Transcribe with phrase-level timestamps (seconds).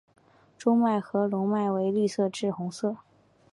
[0.57, 2.97] 中脉和笼蔓为绿色至红色。